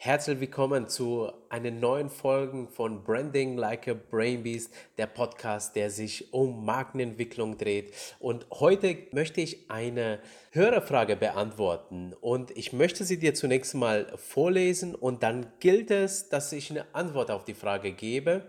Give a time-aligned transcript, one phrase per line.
[0.00, 5.90] Herzlich willkommen zu einer neuen Folge von Branding Like a Brain Beast, der Podcast, der
[5.90, 7.92] sich um Markenentwicklung dreht.
[8.20, 10.20] Und heute möchte ich eine
[10.52, 16.52] Hörerfrage beantworten und ich möchte sie dir zunächst mal vorlesen und dann gilt es, dass
[16.52, 18.44] ich eine Antwort auf die Frage gebe.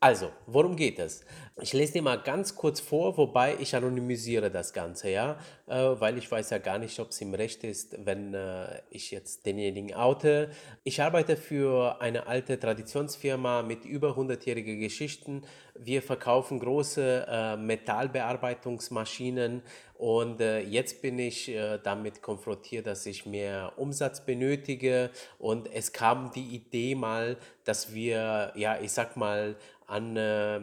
[0.00, 1.24] Also, worum geht es?
[1.60, 6.30] Ich lese dir mal ganz kurz vor, wobei ich anonymisiere das Ganze, ja, weil ich
[6.30, 10.50] weiß ja gar nicht, ob es ihm recht ist, wenn äh, ich jetzt denjenigen oute.
[10.82, 15.42] Ich arbeite für eine alte Traditionsfirma mit über 100-jährigen Geschichten.
[15.74, 19.62] Wir verkaufen große äh, Metallbearbeitungsmaschinen
[19.94, 25.92] und äh, jetzt bin ich äh, damit konfrontiert, dass ich mehr Umsatz benötige und es
[25.92, 30.60] kam die Idee mal, dass wir, ja, ich sag mal, an äh,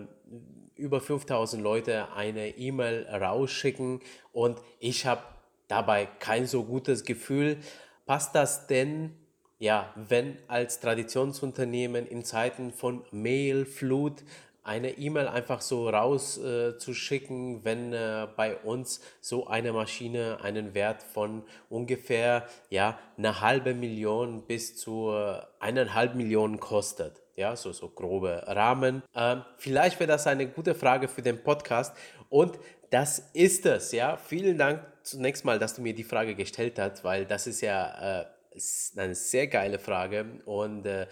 [0.81, 4.02] über 5000 Leute eine E-Mail rausschicken
[4.34, 5.22] und ich habe
[5.67, 7.58] dabei kein so gutes Gefühl.
[8.05, 9.16] Passt das denn,
[9.59, 14.23] ja, wenn als Traditionsunternehmen in Zeiten von Mailflut
[14.64, 21.02] eine E-Mail einfach so rauszuschicken, äh, wenn äh, bei uns so eine Maschine einen Wert
[21.02, 27.22] von ungefähr ja, eine halbe Million bis zu äh, eineinhalb Millionen kostet.
[27.42, 29.02] Ja, so, so grobe Rahmen.
[29.16, 31.92] Ähm, vielleicht wäre das eine gute Frage für den Podcast
[32.30, 32.59] und
[32.92, 33.92] das ist es.
[33.94, 37.61] Ja, vielen Dank zunächst mal, dass du mir die Frage gestellt hast, weil das ist
[37.61, 41.08] ja äh, ist eine sehr geile Frage und äh,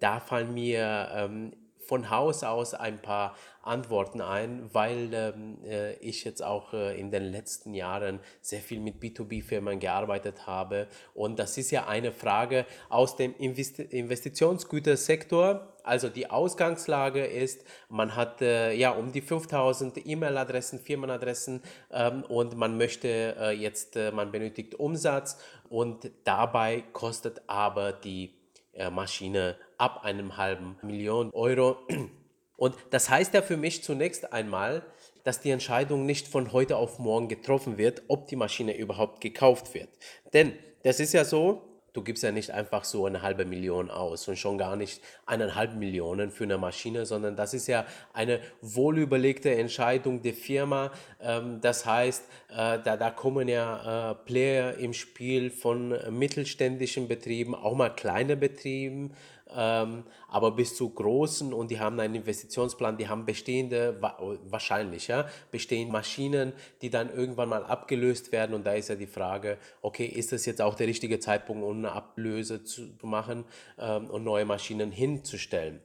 [0.00, 1.52] da fallen mir ähm,
[1.86, 7.10] von Haus aus ein paar Antworten ein, weil ähm, äh, ich jetzt auch äh, in
[7.10, 10.86] den letzten Jahren sehr viel mit B2B-Firmen gearbeitet habe.
[11.14, 15.74] Und das ist ja eine Frage aus dem Invest Investitionsgütersektor.
[15.82, 22.56] Also die Ausgangslage ist, man hat äh, ja um die 5000 E-Mail-Adressen, Firmenadressen ähm, und
[22.56, 25.38] man möchte äh, jetzt, äh, man benötigt Umsatz
[25.68, 28.43] und dabei kostet aber die
[28.90, 31.76] Maschine ab einem halben Million Euro.
[32.56, 34.82] Und das heißt ja für mich zunächst einmal,
[35.24, 39.74] dass die Entscheidung nicht von heute auf morgen getroffen wird, ob die Maschine überhaupt gekauft
[39.74, 39.88] wird.
[40.32, 40.52] Denn
[40.82, 41.62] das ist ja so,
[41.94, 45.74] du gibst ja nicht einfach so eine halbe Million aus und schon gar nicht eineinhalb
[45.76, 50.90] Millionen für eine Maschine, sondern das ist ja eine wohlüberlegte Entscheidung der Firma.
[51.22, 57.54] Ähm, das heißt, äh, da, da kommen ja äh, Player im Spiel von mittelständischen Betrieben,
[57.54, 59.14] auch mal kleine Betrieben,
[59.56, 65.26] ähm, aber bis zu großen und die haben einen Investitionsplan, die haben bestehende, wahrscheinlich, ja,
[65.50, 70.06] bestehende Maschinen, die dann irgendwann mal abgelöst werden und da ist ja die Frage, okay,
[70.06, 73.44] ist das jetzt auch der richtige Zeitpunkt, um eine Ablöse zu machen
[73.78, 75.80] ähm, und neue Maschinen hinzustellen?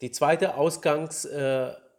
[0.00, 1.91] Die zweite Ausgangsfrage äh,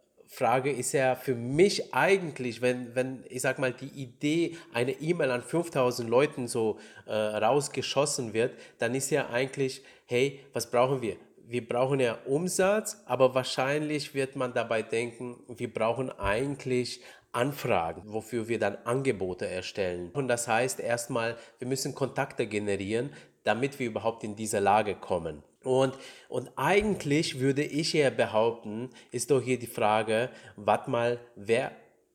[0.71, 5.44] ist ja für mich eigentlich, wenn, wenn ich sag mal, die Idee, eine E-Mail an
[5.44, 11.17] 5000 Leuten so äh, rausgeschossen wird, dann ist ja eigentlich, hey, was brauchen wir?
[11.45, 17.01] Wir brauchen ja Umsatz, aber wahrscheinlich wird man dabei denken, wir brauchen eigentlich
[17.33, 20.11] Anfragen, wofür wir dann Angebote erstellen.
[20.13, 23.11] Und das heißt erstmal, wir müssen Kontakte generieren,
[23.44, 25.44] damit wir überhaupt in diese Lage kommen.
[25.63, 25.94] Und,
[26.29, 31.72] und eigentlich würde ich eher behaupten, ist doch hier die Frage, warte mal, wer,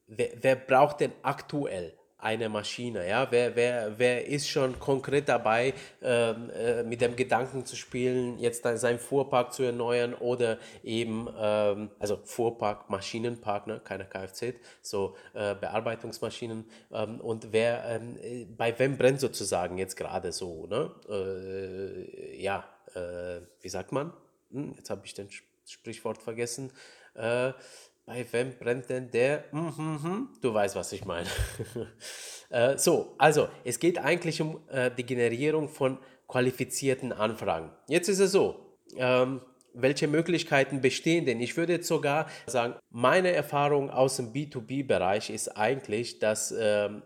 [0.06, 3.08] wer, wer braucht denn aktuell eine Maschine.
[3.08, 3.28] Ja?
[3.30, 5.72] Wer, wer, wer ist schon konkret dabei,
[6.02, 11.90] ähm, äh, mit dem Gedanken zu spielen, jetzt seinen Fuhrpark zu erneuern oder eben, ähm,
[11.98, 13.80] also Fuhrpark, Maschinenpark, ne?
[13.82, 16.64] keine Kfz, so äh, Bearbeitungsmaschinen.
[16.92, 18.18] Ähm, und wer, ähm,
[18.56, 20.66] bei wem brennt sozusagen jetzt gerade so?
[20.66, 20.90] Ne?
[21.08, 24.12] Äh, ja, äh, wie sagt man?
[24.50, 25.28] Hm, jetzt habe ich den
[25.66, 26.72] Sprichwort vergessen.
[27.14, 27.52] Äh,
[28.06, 29.44] bei wem brennt denn der?
[29.52, 31.28] Mm -hmm, du weißt, was ich meine.
[32.50, 37.70] äh, so, also es geht eigentlich um äh, die Generierung von qualifizierten Anfragen.
[37.86, 39.42] Jetzt ist es so, ähm,
[39.74, 41.40] welche Möglichkeiten bestehen denn?
[41.40, 47.02] Ich würde jetzt sogar sagen, meine Erfahrung aus dem B2B-Bereich ist eigentlich, dass ähm,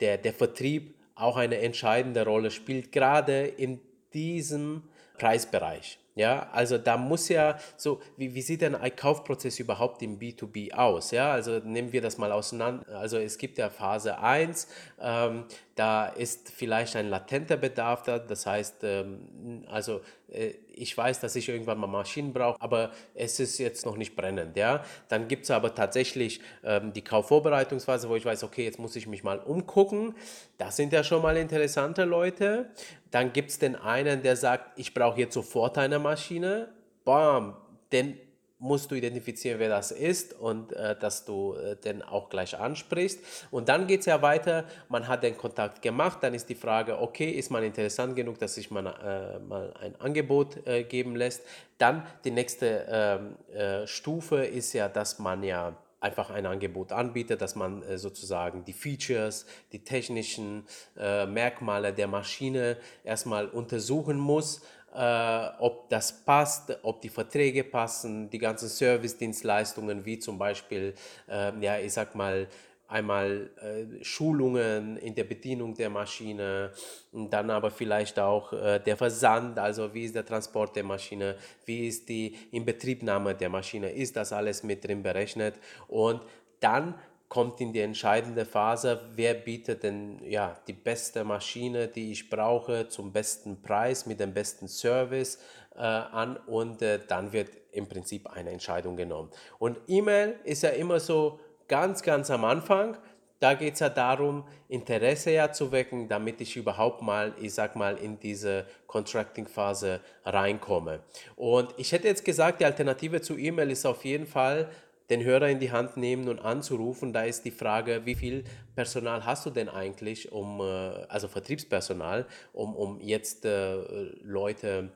[0.00, 3.80] der, der Vertrieb auch eine entscheidende Rolle spielt, gerade in
[4.12, 4.84] diesem
[5.18, 5.98] Preisbereich.
[6.16, 10.72] Ja, also da muss ja so, wie, wie sieht denn ein Kaufprozess überhaupt im B2B
[10.72, 11.10] aus?
[11.10, 12.86] Ja, also nehmen wir das mal auseinander.
[12.96, 14.68] Also es gibt ja Phase 1,
[15.04, 20.00] ähm, da ist vielleicht ein latenter Bedarf da, das heißt, ähm, also
[20.32, 24.16] äh, ich weiß, dass ich irgendwann mal Maschinen brauche, aber es ist jetzt noch nicht
[24.16, 24.56] brennend.
[24.56, 24.82] Ja?
[25.08, 29.06] Dann gibt es aber tatsächlich ähm, die Kaufvorbereitungsphase, wo ich weiß, okay, jetzt muss ich
[29.06, 30.14] mich mal umgucken.
[30.56, 32.70] Das sind ja schon mal interessante Leute.
[33.10, 36.68] Dann gibt es den einen, der sagt, ich brauche jetzt sofort eine Maschine.
[37.04, 37.56] Bam,
[37.92, 38.18] den
[38.64, 43.20] musst du identifizieren, wer das ist und äh, dass du äh, den auch gleich ansprichst.
[43.50, 46.98] Und dann geht es ja weiter, man hat den Kontakt gemacht, dann ist die Frage,
[46.98, 51.42] okay, ist man interessant genug, dass sich man äh, mal ein Angebot äh, geben lässt.
[51.76, 57.42] Dann die nächste ähm, äh, Stufe ist ja, dass man ja einfach ein Angebot anbietet,
[57.42, 60.66] dass man äh, sozusagen die Features, die technischen
[60.98, 64.62] äh, Merkmale der Maschine erstmal untersuchen muss
[64.94, 70.94] äh, ob das passt, ob die Verträge passen, die ganzen Service-Dienstleistungen wie zum Beispiel,
[71.28, 72.48] äh, ja, ich sag mal,
[72.86, 76.70] einmal äh, Schulungen in der Bedienung der Maschine,
[77.12, 81.88] dann aber vielleicht auch äh, der Versand, also wie ist der Transport der Maschine, wie
[81.88, 85.54] ist die Inbetriebnahme der Maschine, ist das alles mit drin berechnet?
[85.88, 86.20] Und
[86.60, 86.94] dann
[87.28, 92.88] kommt in die entscheidende Phase, wer bietet denn ja, die beste Maschine, die ich brauche,
[92.88, 95.38] zum besten Preis, mit dem besten Service
[95.74, 99.30] äh, an und äh, dann wird im Prinzip eine Entscheidung genommen.
[99.58, 102.96] Und E-Mail ist ja immer so ganz, ganz am Anfang.
[103.40, 107.74] Da geht es ja darum, Interesse ja zu wecken, damit ich überhaupt mal, ich sag
[107.76, 111.00] mal, in diese Contracting-Phase reinkomme.
[111.36, 114.70] Und ich hätte jetzt gesagt, die Alternative zu E-Mail ist auf jeden Fall
[115.10, 117.12] den Hörer in die Hand nehmen und anzurufen.
[117.12, 120.64] Da ist die Frage, wie viel Personal hast du denn eigentlich, um, äh,
[121.08, 123.76] also Vertriebspersonal, um, um jetzt äh,
[124.22, 124.90] Leute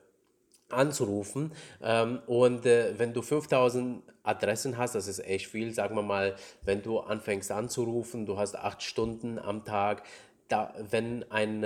[0.71, 1.53] anzurufen.
[1.83, 6.35] Ähm, und äh, wenn du 5000 Adressen hast, das ist echt viel, sagen wir mal,
[6.63, 10.03] wenn du anfängst anzurufen, du hast acht Stunden am Tag,
[10.49, 11.63] da, wenn ein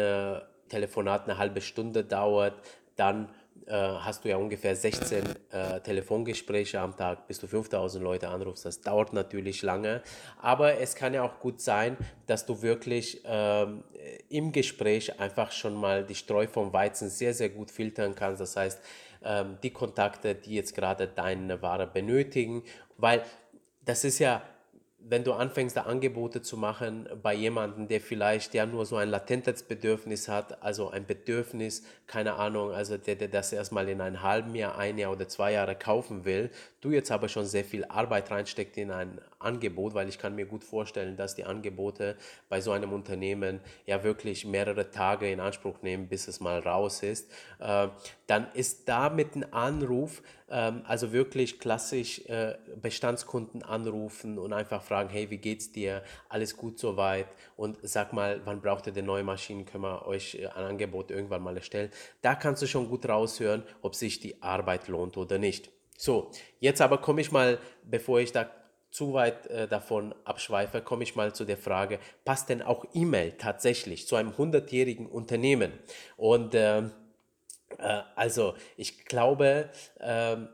[0.68, 2.54] Telefonat eine halbe Stunde dauert,
[2.96, 3.28] dann
[3.66, 8.64] äh, hast du ja ungefähr 16 äh, Telefongespräche am Tag, bis du 5000 Leute anrufst.
[8.64, 10.02] Das dauert natürlich lange,
[10.40, 13.84] aber es kann ja auch gut sein, dass du wirklich ähm,
[14.28, 18.40] im Gespräch einfach schon mal die Streu vom Weizen sehr, sehr gut filtern kannst.
[18.40, 18.80] Das heißt,
[19.24, 22.64] ähm, die Kontakte, die jetzt gerade deine Ware benötigen,
[22.96, 23.22] weil
[23.84, 24.42] das ist ja
[25.08, 29.08] wenn du anfängst, da Angebote zu machen bei jemandem, der vielleicht ja nur so ein
[29.08, 34.22] latentes Bedürfnis hat, also ein Bedürfnis, keine Ahnung, also der, der das erstmal in einem
[34.22, 36.50] halben Jahr, ein Jahr oder zwei Jahre kaufen will,
[36.80, 40.46] du jetzt aber schon sehr viel Arbeit reinsteckt in ein Angebot, weil ich kann mir
[40.46, 42.16] gut vorstellen, dass die Angebote
[42.48, 47.02] bei so einem Unternehmen ja wirklich mehrere Tage in Anspruch nehmen, bis es mal raus
[47.02, 47.88] ist, äh,
[48.26, 54.91] dann ist damit ein Anruf, ähm, also wirklich klassisch äh, Bestandskunden anrufen und einfach fragen,
[55.08, 56.02] hey, wie geht's dir?
[56.28, 57.26] Alles gut soweit?
[57.56, 59.64] Und sag mal, wann braucht ihr denn neue Maschinen?
[59.64, 61.90] Können wir euch äh, ein Angebot irgendwann mal erstellen?
[62.20, 65.70] Da kannst du schon gut raushören, ob sich die Arbeit lohnt oder nicht.
[65.96, 66.30] So,
[66.60, 68.50] jetzt aber komme ich mal, bevor ich da
[68.90, 73.32] zu weit äh, davon abschweife, komme ich mal zu der Frage, passt denn auch E-Mail
[73.32, 75.72] tatsächlich zu einem 100-jährigen Unternehmen?
[76.16, 76.82] Und äh,
[77.78, 80.48] äh, also ich glaube, ähm,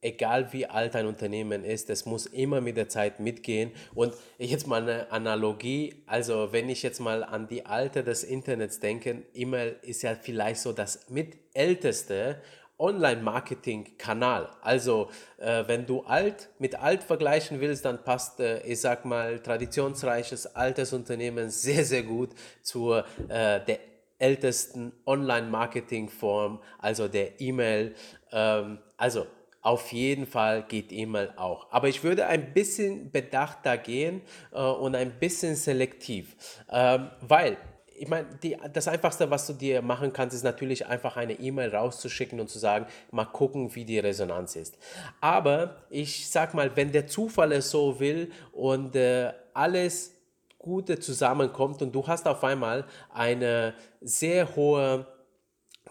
[0.00, 3.72] egal wie alt ein Unternehmen ist, es muss immer mit der Zeit mitgehen.
[3.94, 8.24] Und ich jetzt mal eine Analogie, also wenn ich jetzt mal an die Alte des
[8.24, 12.40] Internets denke, E-Mail ist ja vielleicht so das mitälteste
[12.78, 14.50] Online-Marketing-Kanal.
[14.62, 19.40] Also äh, wenn du alt mit alt vergleichen willst, dann passt, äh, ich sag mal,
[19.40, 22.30] traditionsreiches altes Unternehmen sehr, sehr gut
[22.62, 23.80] zur äh, der
[24.20, 27.94] ältesten Online-Marketing-Form, also der E-Mail.
[28.30, 29.26] Ähm, also
[29.62, 31.66] auf jeden Fall geht E-Mail auch.
[31.70, 34.22] Aber ich würde ein bisschen bedachter gehen
[34.52, 36.36] äh, und ein bisschen selektiv,
[36.70, 37.56] ähm, weil
[38.00, 38.26] ich meine,
[38.72, 42.58] das Einfachste, was du dir machen kannst, ist natürlich einfach eine E-Mail rauszuschicken und zu
[42.58, 44.78] sagen, mal gucken, wie die Resonanz ist.
[45.20, 50.14] Aber ich sag mal, wenn der Zufall es so will und äh, alles
[50.58, 55.06] Gute zusammenkommt und du hast auf einmal eine sehr hohe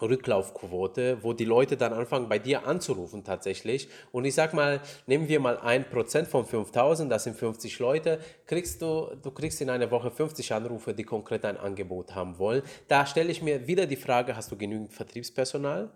[0.01, 3.87] Rücklaufquote, wo die Leute dann anfangen bei dir anzurufen tatsächlich.
[4.11, 8.19] Und ich sag mal, nehmen wir mal ein Prozent von 5000, das sind 50 Leute,
[8.45, 12.63] kriegst du, du kriegst in einer Woche 50 Anrufe, die konkret ein Angebot haben wollen.
[12.87, 15.91] Da stelle ich mir wieder die Frage, hast du genügend Vertriebspersonal?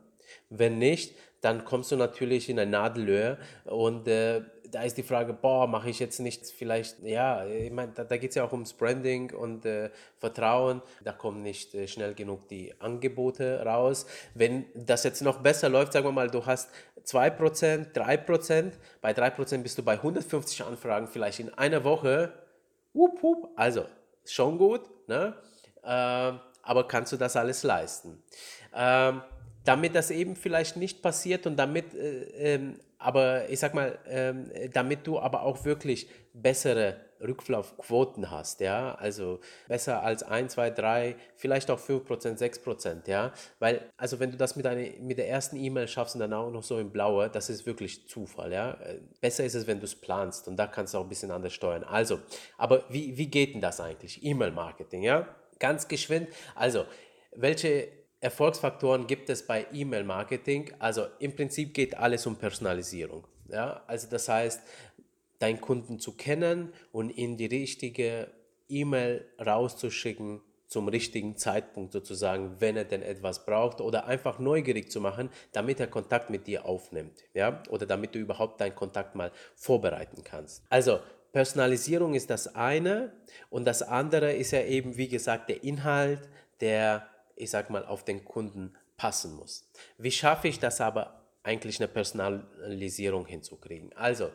[0.49, 4.41] Wenn nicht, dann kommst du natürlich in ein Nadelöhr und äh,
[4.71, 8.17] da ist die Frage, boah, mache ich jetzt nicht vielleicht, ja, ich meine, da, da
[8.17, 12.47] geht es ja auch ums Branding und äh, Vertrauen, da kommen nicht äh, schnell genug
[12.47, 14.05] die Angebote raus.
[14.33, 16.69] Wenn das jetzt noch besser läuft, sagen wir mal, du hast
[17.05, 22.33] 2%, 3%, bei 3% bist du bei 150 Anfragen vielleicht in einer Woche,
[22.93, 23.85] wupp, wupp, also
[24.25, 25.35] schon gut, ne?
[25.83, 28.21] Äh, aber kannst du das alles leisten?
[28.73, 29.21] Ähm,
[29.63, 34.51] damit das eben vielleicht nicht passiert und damit, äh, ähm, aber ich sag mal, ähm,
[34.73, 41.15] damit du aber auch wirklich bessere Rücklaufquoten hast, ja, also besser als 1, 2, 3,
[41.35, 45.55] vielleicht auch 5%, 6%, ja, weil, also wenn du das mit, eine, mit der ersten
[45.55, 48.77] E-Mail schaffst und dann auch noch so im Blaue, das ist wirklich Zufall, ja,
[49.19, 51.53] besser ist es, wenn du es planst und da kannst du auch ein bisschen anders
[51.53, 51.83] steuern.
[51.83, 52.19] Also,
[52.57, 54.23] aber wie, wie geht denn das eigentlich?
[54.23, 55.27] E-Mail-Marketing, ja,
[55.59, 56.85] ganz geschwind, also,
[57.33, 60.73] welche Erfolgsfaktoren gibt es bei E-Mail-Marketing?
[60.79, 63.27] Also im Prinzip geht alles um Personalisierung.
[63.49, 63.83] Ja?
[63.87, 64.61] Also das heißt,
[65.39, 68.29] deinen Kunden zu kennen und in die richtige
[68.69, 75.01] E-Mail rauszuschicken zum richtigen Zeitpunkt sozusagen, wenn er denn etwas braucht oder einfach neugierig zu
[75.01, 79.31] machen, damit er Kontakt mit dir aufnimmt, ja, oder damit du überhaupt deinen Kontakt mal
[79.55, 80.63] vorbereiten kannst.
[80.69, 80.99] Also
[81.33, 83.11] Personalisierung ist das eine
[83.49, 86.29] und das andere ist ja eben, wie gesagt, der Inhalt,
[86.61, 87.07] der,
[87.41, 89.69] ich sag mal, auf den Kunden passen muss.
[89.97, 93.91] Wie schaffe ich das aber eigentlich eine Personalisierung hinzukriegen?
[93.95, 94.29] Also,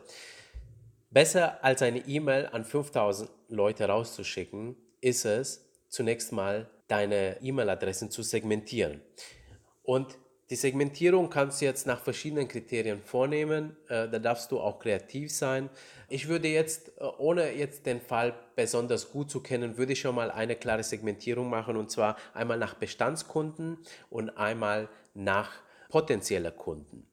[1.09, 8.23] Besser als eine E-Mail an 5000 Leute rauszuschicken, ist es zunächst mal deine E-Mail-Adressen zu
[8.23, 9.01] segmentieren.
[9.83, 10.17] Und
[10.49, 13.75] die Segmentierung kannst du jetzt nach verschiedenen Kriterien vornehmen.
[13.89, 15.69] Äh, da darfst du auch kreativ sein.
[16.09, 20.15] Ich würde jetzt, äh, ohne jetzt den Fall besonders gut zu kennen, würde ich schon
[20.15, 23.77] mal eine klare Segmentierung machen und zwar einmal nach Bestandskunden
[24.09, 25.51] und einmal nach
[25.89, 27.07] potenzieller Kunden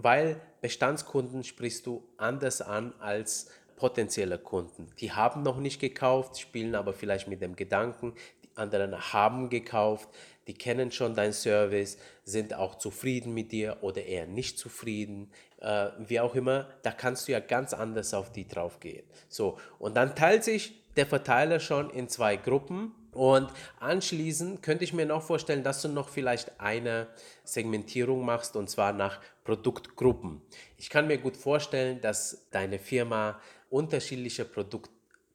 [0.00, 4.88] weil Bestandskunden sprichst du anders an als potenzielle Kunden.
[5.00, 8.14] Die haben noch nicht gekauft, spielen aber vielleicht mit dem Gedanken,
[8.58, 10.08] anderen haben gekauft,
[10.46, 15.90] die kennen schon deinen Service, sind auch zufrieden mit dir oder eher nicht zufrieden, äh,
[15.98, 19.04] wie auch immer, da kannst du ja ganz anders auf die drauf gehen.
[19.28, 24.92] So, und dann teilt sich der Verteiler schon in zwei Gruppen und anschließend könnte ich
[24.92, 27.08] mir noch vorstellen, dass du noch vielleicht eine
[27.44, 30.40] Segmentierung machst und zwar nach Produktgruppen.
[30.76, 34.44] Ich kann mir gut vorstellen, dass deine Firma unterschiedliche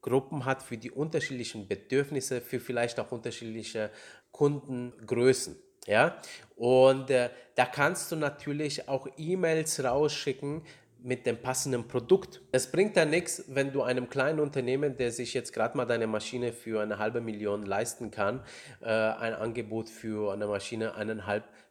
[0.03, 3.89] Produktgruppen hat für die unterschiedlichen Bedürfnisse, für vielleicht auch unterschiedliche
[4.31, 5.55] Kundengrößen.
[5.88, 6.17] Ja,
[6.55, 10.62] und äh, da kannst du natürlich auch E-Mails rausschicken,
[11.05, 12.41] mit dem passenden Produkt.
[12.53, 16.07] Es bringt ja nichts, wenn du einem kleinen Unternehmen, der sich jetzt gerade mal deine
[16.07, 18.39] Maschine für eine halbe Million leisten kann,
[18.79, 21.62] äh, ein Angebot für eine Maschine eineinhalb Millionen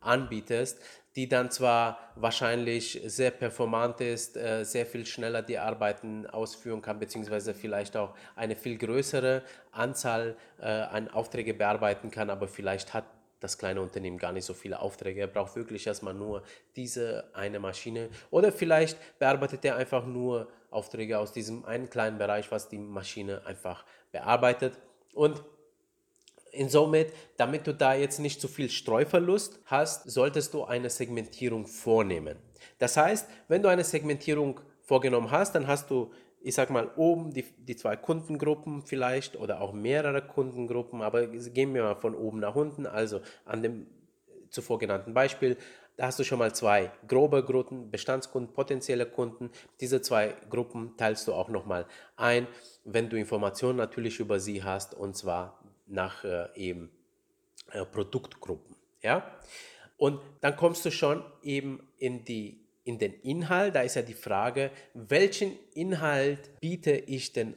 [0.00, 0.80] anbietest,
[1.16, 6.98] die dann zwar wahrscheinlich sehr performant ist, äh, sehr viel schneller die Arbeiten ausführen kann,
[6.98, 9.42] beziehungsweise vielleicht auch eine viel größere
[9.72, 13.04] Anzahl äh, an Aufträge bearbeiten kann, aber vielleicht hat
[13.40, 15.20] das kleine Unternehmen gar nicht so viele Aufträge.
[15.20, 16.42] Er braucht wirklich erstmal nur
[16.76, 18.08] diese eine Maschine.
[18.30, 23.44] Oder vielleicht bearbeitet er einfach nur Aufträge aus diesem einen kleinen Bereich, was die Maschine
[23.44, 24.78] einfach bearbeitet.
[25.14, 25.42] Und
[26.52, 32.36] insomit, damit du da jetzt nicht zu viel Streuverlust hast, solltest du eine Segmentierung vornehmen.
[32.78, 36.10] Das heißt, wenn du eine Segmentierung vorgenommen hast, dann hast du
[36.44, 41.72] ich sag mal, oben die, die zwei Kundengruppen vielleicht oder auch mehrere Kundengruppen, aber gehen
[41.72, 43.86] wir mal von oben nach unten, also an dem
[44.50, 45.56] zuvor genannten Beispiel,
[45.96, 49.50] da hast du schon mal zwei grobe Gruppen, Bestandskunden, potenzielle Kunden.
[49.80, 52.46] Diese zwei Gruppen teilst du auch nochmal ein,
[52.84, 55.61] wenn du Informationen natürlich über sie hast, und zwar
[55.92, 56.90] nach äh, eben
[57.70, 58.76] äh, Produktgruppen.
[59.02, 59.38] Ja?
[59.96, 64.12] Und dann kommst du schon eben in die in den Inhalt, da ist ja die
[64.12, 67.54] Frage, welchen Inhalt biete ich denn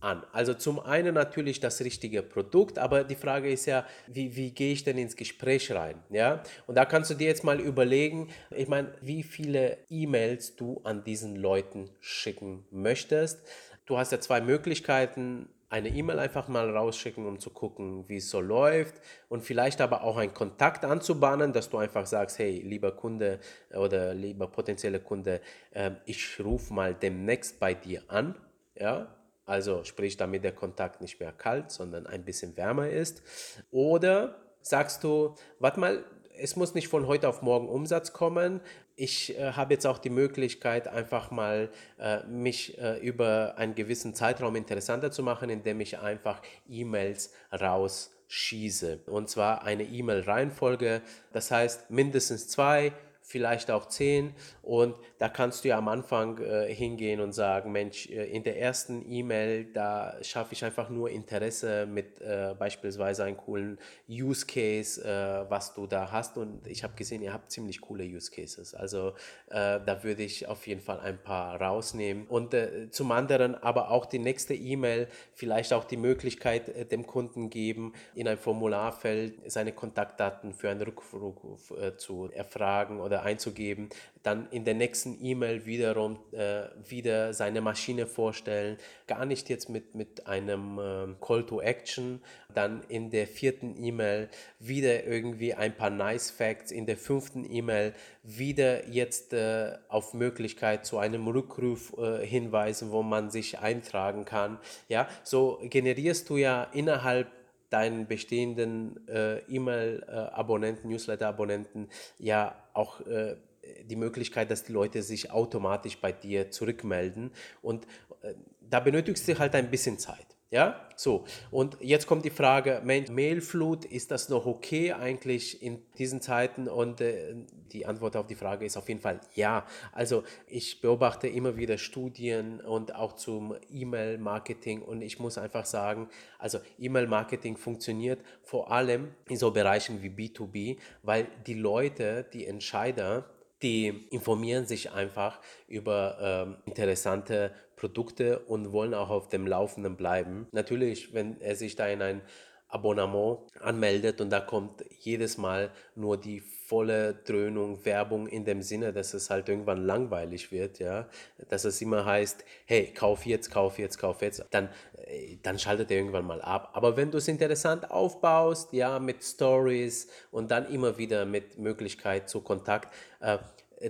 [0.00, 0.22] an?
[0.32, 4.72] Also zum einen natürlich das richtige Produkt, aber die Frage ist ja, wie, wie gehe
[4.72, 6.02] ich denn ins Gespräch rein?
[6.10, 6.42] Ja?
[6.66, 11.04] Und da kannst du dir jetzt mal überlegen, ich meine, wie viele E-Mails du an
[11.04, 13.40] diesen Leuten schicken möchtest.
[13.86, 18.30] Du hast ja zwei Möglichkeiten eine E-Mail einfach mal rausschicken, um zu gucken, wie es
[18.30, 22.92] so läuft und vielleicht aber auch einen Kontakt anzubahnen, dass du einfach sagst, hey, lieber
[22.92, 23.40] Kunde
[23.74, 25.40] oder lieber potenzielle Kunde,
[25.72, 28.36] äh, ich rufe mal demnächst bei dir an,
[28.76, 33.22] ja, also sprich, damit der Kontakt nicht mehr kalt, sondern ein bisschen wärmer ist.
[33.70, 36.04] Oder sagst du, warte mal,
[36.38, 38.60] es muss nicht von heute auf morgen Umsatz kommen.
[38.94, 44.14] Ich äh, habe jetzt auch die Möglichkeit, einfach mal äh, mich äh, über einen gewissen
[44.14, 49.00] Zeitraum interessanter zu machen, indem ich einfach E-Mails rausschieße.
[49.06, 51.02] Und zwar eine E-Mail-Reihenfolge,
[51.32, 52.92] das heißt mindestens zwei,
[53.26, 54.34] vielleicht auch zehn.
[54.62, 58.60] Und da kannst du ja am Anfang äh, hingehen und sagen, Mensch, äh, in der
[58.60, 63.78] ersten E-Mail, da schaffe ich einfach nur Interesse mit äh, beispielsweise einem coolen
[64.08, 66.38] Use Case, äh, was du da hast.
[66.38, 68.74] Und ich habe gesehen, ihr habt ziemlich coole Use Cases.
[68.74, 69.14] Also
[69.48, 72.28] äh, da würde ich auf jeden Fall ein paar rausnehmen.
[72.28, 77.50] Und äh, zum anderen aber auch die nächste E-Mail, vielleicht auch die Möglichkeit dem Kunden
[77.50, 83.88] geben, in ein Formularfeld seine Kontaktdaten für einen Rückruf zu erfragen oder oder einzugeben,
[84.22, 89.94] dann in der nächsten E-Mail wiederum äh, wieder seine Maschine vorstellen, gar nicht jetzt mit,
[89.94, 92.20] mit einem äh, Call to Action,
[92.52, 97.94] dann in der vierten E-Mail wieder irgendwie ein paar Nice Facts, in der fünften E-Mail
[98.22, 104.58] wieder jetzt äh, auf Möglichkeit zu einem Rückruf äh, hinweisen, wo man sich eintragen kann.
[104.88, 107.28] Ja, so generierst du ja innerhalb
[107.70, 113.36] deinen bestehenden äh, E-Mail-Abonnenten, Newsletter-Abonnenten ja auch äh,
[113.84, 117.32] die Möglichkeit, dass die Leute sich automatisch bei dir zurückmelden.
[117.62, 117.86] Und
[118.22, 120.35] äh, da benötigst du halt ein bisschen Zeit.
[120.50, 121.24] Ja, so.
[121.50, 126.68] Und jetzt kommt die Frage, Mailflut, ist das noch okay eigentlich in diesen Zeiten?
[126.68, 127.34] Und äh,
[127.72, 129.66] die Antwort auf die Frage ist auf jeden Fall ja.
[129.90, 136.08] Also ich beobachte immer wieder Studien und auch zum E-Mail-Marketing und ich muss einfach sagen,
[136.38, 143.28] also E-Mail-Marketing funktioniert vor allem in so Bereichen wie B2B, weil die Leute, die Entscheider,
[143.62, 150.48] die informieren sich einfach über ähm, interessante Produkte und wollen auch auf dem Laufenden bleiben.
[150.52, 152.22] Natürlich, wenn er sich da in ein
[152.68, 158.92] Abonnement anmeldet und da kommt jedes Mal nur die volle Dröhnung, Werbung in dem Sinne,
[158.92, 161.08] dass es halt irgendwann langweilig wird, ja,
[161.48, 164.68] dass es immer heißt, hey, kauf jetzt, kauf jetzt, kauf jetzt, dann,
[165.06, 166.70] äh, dann schaltet er irgendwann mal ab.
[166.72, 172.28] Aber wenn du es interessant aufbaust, ja, mit Stories und dann immer wieder mit Möglichkeit
[172.28, 173.38] zu Kontakt, äh,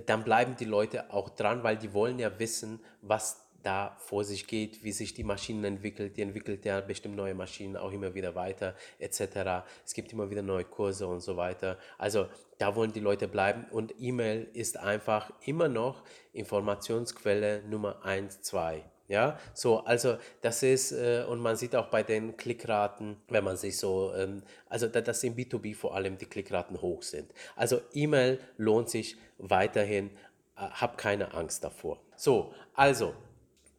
[0.05, 4.47] dann bleiben die Leute auch dran, weil die wollen ja wissen, was da vor sich
[4.47, 6.15] geht, wie sich die Maschinen entwickelt.
[6.15, 9.67] Die entwickelt ja bestimmt neue Maschinen auch immer wieder weiter, etc.
[9.85, 11.77] Es gibt immer wieder neue Kurse und so weiter.
[11.97, 12.27] Also
[12.59, 18.85] da wollen die Leute bleiben und E-Mail ist einfach immer noch Informationsquelle Nummer 1, 2.
[19.09, 23.57] Ja, so, also das ist, äh, und man sieht auch bei den Klickraten, wenn man
[23.57, 27.33] sich so, ähm, also da, dass im B2B vor allem die Klickraten hoch sind.
[27.57, 30.09] Also E-Mail lohnt sich weiterhin,
[30.55, 31.99] äh, hab keine Angst davor.
[32.15, 33.13] So, also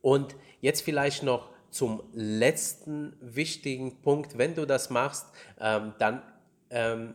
[0.09, 4.39] und jetzt vielleicht noch zum letzten wichtigen Punkt.
[4.39, 5.27] Wenn du das machst,
[5.61, 6.23] ähm, dann
[6.71, 7.15] ähm,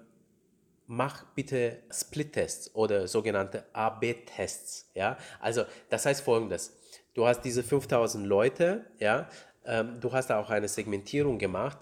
[0.85, 4.91] mach bitte Split-Tests oder sogenannte AB-Tests.
[4.93, 5.17] Ja?
[5.39, 6.77] Also das heißt folgendes.
[7.15, 9.27] Du hast diese 5000 Leute, ja?
[9.65, 11.79] Ähm, du hast da auch eine Segmentierung gemacht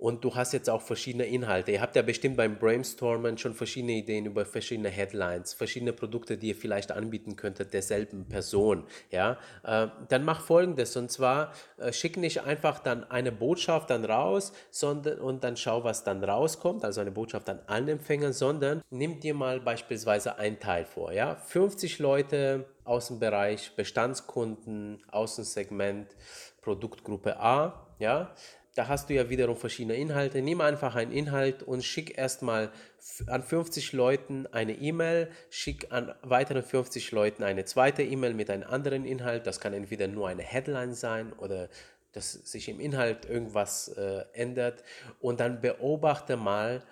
[0.00, 1.72] und du hast jetzt auch verschiedene Inhalte.
[1.72, 6.48] Ihr habt ja bestimmt beim Brainstormen schon verschiedene Ideen über verschiedene Headlines, verschiedene Produkte, die
[6.48, 8.84] ihr vielleicht anbieten könntet derselben Person.
[9.10, 14.06] Ja, äh, dann mach Folgendes und zwar äh, schick nicht einfach dann eine Botschaft dann
[14.06, 18.82] raus, sondern und dann schau, was dann rauskommt, also eine Botschaft an allen Empfängern, sondern
[18.88, 21.12] nimm dir mal beispielsweise ein Teil vor.
[21.12, 26.16] Ja, 50 Leute aus dem Bereich Bestandskunden, Außensegment,
[26.62, 27.86] Produktgruppe A.
[27.98, 28.34] Ja,
[28.80, 30.40] da hast du ja wiederum verschiedene Inhalte.
[30.40, 32.70] Nimm einfach einen Inhalt und schick erstmal
[33.26, 38.66] an 50 Leuten eine E-Mail, schick an weiteren 50 Leuten eine zweite E-Mail mit einem
[38.66, 39.46] anderen Inhalt.
[39.46, 41.68] Das kann entweder nur eine Headline sein oder
[42.12, 44.82] dass sich im Inhalt irgendwas äh, ändert.
[45.20, 46.82] Und dann beobachte mal,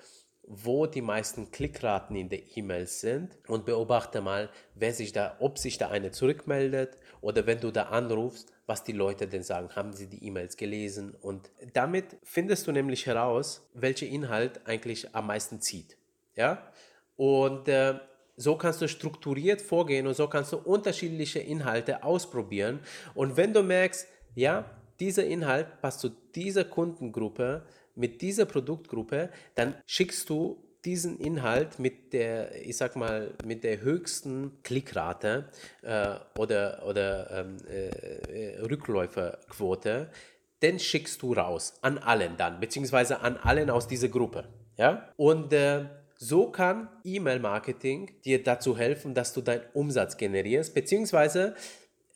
[0.48, 5.58] wo die meisten Klickraten in der E-Mail sind und beobachte mal, wer sich da, ob
[5.58, 9.68] sich da eine zurückmeldet oder wenn du da anrufst, was die Leute denn sagen.
[9.76, 11.14] Haben sie die E-Mails gelesen?
[11.20, 15.98] Und damit findest du nämlich heraus, welcher Inhalt eigentlich am meisten zieht.
[16.34, 16.62] Ja?
[17.16, 17.98] Und äh,
[18.36, 22.80] so kannst du strukturiert vorgehen und so kannst du unterschiedliche Inhalte ausprobieren.
[23.14, 24.64] Und wenn du merkst, ja,
[25.00, 27.66] dieser Inhalt passt zu dieser Kundengruppe,
[27.98, 33.80] mit dieser Produktgruppe, dann schickst du diesen Inhalt mit der, ich sag mal, mit der
[33.80, 35.50] höchsten Klickrate
[35.82, 40.10] äh, oder, oder ähm, äh, Rückläuferquote,
[40.62, 44.48] den schickst du raus an allen dann, beziehungsweise an allen aus dieser Gruppe.
[44.76, 45.12] Ja?
[45.16, 51.54] Und äh, so kann E-Mail-Marketing dir dazu helfen, dass du deinen Umsatz generierst, beziehungsweise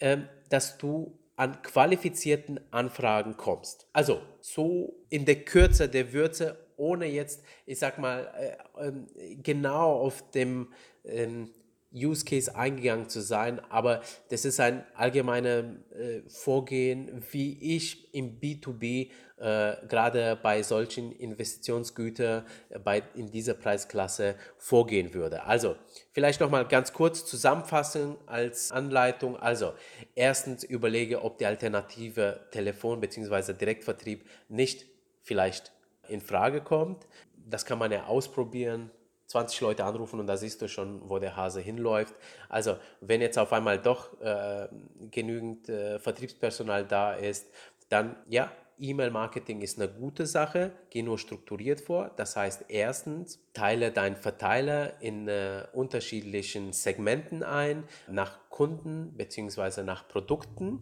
[0.01, 3.87] ähm, dass du an qualifizierten Anfragen kommst.
[3.93, 9.93] Also so in der Kürze der Würze ohne jetzt, ich sag mal, äh, äh, genau
[9.93, 10.73] auf dem
[11.05, 11.51] ähm,
[11.95, 18.41] Use Case eingegangen zu sein, aber das ist ein allgemeines äh, Vorgehen, wie ich im
[18.41, 19.11] B2B
[19.43, 25.45] äh, gerade bei solchen Investitionsgütern äh, bei, in dieser Preisklasse vorgehen würde.
[25.45, 25.77] Also
[26.13, 29.37] vielleicht nochmal ganz kurz zusammenfassen als Anleitung.
[29.37, 29.73] Also
[30.15, 33.53] erstens überlege, ob die Alternative Telefon bzw.
[33.53, 34.87] Direktvertrieb nicht
[35.23, 35.73] vielleicht
[36.09, 37.07] in Frage kommt.
[37.49, 38.91] Das kann man ja ausprobieren.
[39.33, 42.15] 20 Leute anrufen und da siehst du schon, wo der Hase hinläuft.
[42.49, 44.69] Also wenn jetzt auf einmal doch äh,
[45.11, 47.47] genügend äh, Vertriebspersonal da ist,
[47.89, 52.11] dann ja, E-Mail-Marketing ist eine gute Sache, geh nur strukturiert vor.
[52.17, 59.83] Das heißt, erstens, teile deinen Verteiler in äh, unterschiedlichen Segmenten ein, nach Kunden bzw.
[59.83, 60.81] nach Produkten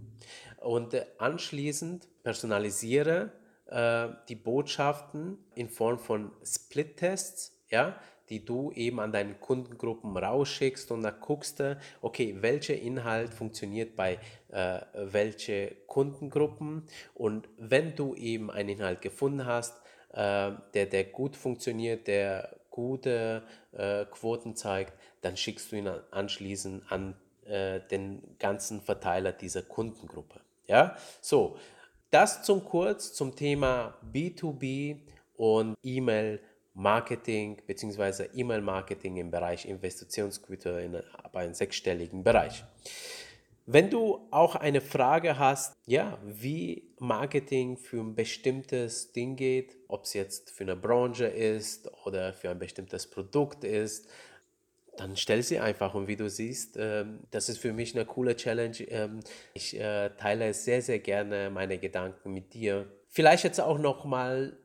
[0.56, 3.32] und äh, anschließend personalisiere
[3.66, 7.96] äh, die Botschaften in Form von Split-Tests, ja,
[8.31, 13.97] die du eben an deinen Kundengruppen rausschickst und dann guckst du, okay, welcher Inhalt funktioniert
[13.97, 19.77] bei äh, welche Kundengruppen und wenn du eben einen Inhalt gefunden hast,
[20.12, 26.90] äh, der, der gut funktioniert, der gute äh, Quoten zeigt, dann schickst du ihn anschließend
[26.90, 30.40] an äh, den ganzen Verteiler dieser Kundengruppe.
[30.66, 31.57] Ja, so,
[32.11, 34.99] das zum kurz zum Thema B2B
[35.37, 36.40] und E-Mail
[36.81, 38.29] Marketing bzw.
[38.35, 40.97] E-Mail-Marketing im Bereich Investitionsgüter in
[41.35, 42.64] einem sechsstelligen Bereich.
[43.66, 50.05] Wenn du auch eine Frage hast, ja, wie Marketing für ein bestimmtes Ding geht, ob
[50.05, 54.09] es jetzt für eine Branche ist oder für ein bestimmtes Produkt ist,
[54.97, 55.95] dann stell sie einfach.
[55.95, 58.81] Und wie du siehst, ähm, das ist für mich eine coole Challenge.
[58.88, 59.21] Ähm,
[59.53, 62.90] ich äh, teile sehr, sehr gerne meine Gedanken mit dir.
[63.09, 64.57] Vielleicht jetzt auch noch mal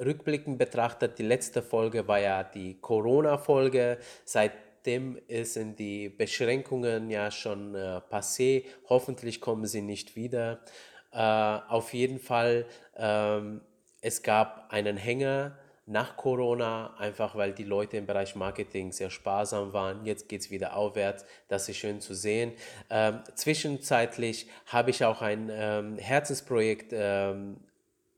[0.00, 3.98] rückblickend betrachtet, die letzte Folge war ja die Corona-Folge.
[4.24, 8.64] Seitdem sind die Beschränkungen ja schon äh, passé.
[8.88, 10.60] Hoffentlich kommen sie nicht wieder.
[11.12, 13.60] Äh, auf jeden Fall, ähm,
[14.00, 19.72] es gab einen Hänger nach Corona, einfach weil die Leute im Bereich Marketing sehr sparsam
[19.72, 20.04] waren.
[20.04, 21.24] Jetzt geht es wieder aufwärts.
[21.48, 22.52] Das ist schön zu sehen.
[22.90, 27.58] Ähm, zwischenzeitlich habe ich auch ein ähm, Herzensprojekt ähm,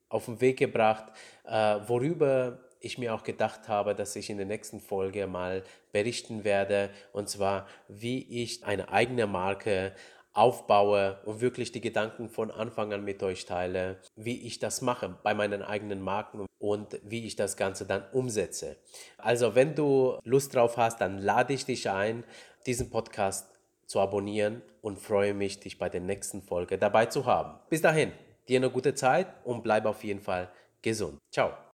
[0.09, 1.07] auf den Weg gebracht,
[1.45, 6.45] äh, worüber ich mir auch gedacht habe, dass ich in der nächsten Folge mal berichten
[6.45, 9.93] werde, und zwar, wie ich eine eigene Marke
[10.33, 15.17] aufbaue und wirklich die Gedanken von Anfang an mit euch teile, wie ich das mache
[15.23, 18.77] bei meinen eigenen Marken und wie ich das Ganze dann umsetze.
[19.17, 22.23] Also wenn du Lust drauf hast, dann lade ich dich ein,
[22.67, 23.49] diesen Podcast
[23.87, 27.59] zu abonnieren und freue mich, dich bei der nächsten Folge dabei zu haben.
[27.71, 28.13] Bis dahin,
[28.49, 30.51] dir eine gute Zeit und bleib auf jeden Fall
[30.83, 31.19] gesund.
[31.31, 31.57] Ciao.